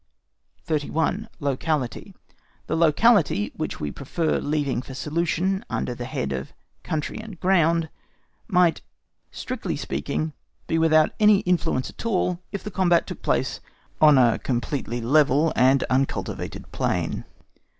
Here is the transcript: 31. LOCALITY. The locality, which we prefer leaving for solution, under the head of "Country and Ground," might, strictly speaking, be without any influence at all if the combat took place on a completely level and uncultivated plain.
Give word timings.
31. 0.63 1.29
LOCALITY. 1.39 2.15
The 2.65 2.75
locality, 2.75 3.51
which 3.55 3.79
we 3.79 3.91
prefer 3.91 4.39
leaving 4.39 4.81
for 4.81 4.95
solution, 4.95 5.63
under 5.69 5.93
the 5.93 6.05
head 6.05 6.33
of 6.33 6.53
"Country 6.81 7.19
and 7.19 7.39
Ground," 7.39 7.87
might, 8.47 8.81
strictly 9.29 9.75
speaking, 9.77 10.33
be 10.65 10.79
without 10.79 11.11
any 11.19 11.41
influence 11.41 11.91
at 11.91 12.03
all 12.03 12.39
if 12.51 12.63
the 12.63 12.71
combat 12.71 13.05
took 13.05 13.21
place 13.21 13.59
on 14.01 14.17
a 14.17 14.39
completely 14.39 15.01
level 15.01 15.53
and 15.55 15.83
uncultivated 15.87 16.71
plain. 16.71 17.23